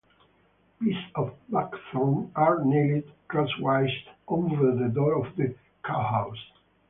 [0.79, 3.87] Pieces of buckthorn are nailed crosswise
[4.27, 5.53] over the door of the
[5.85, 6.43] cowhouse.